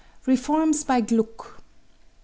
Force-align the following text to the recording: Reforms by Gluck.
Reforms 0.25 0.83
by 0.83 1.01
Gluck. 1.01 1.61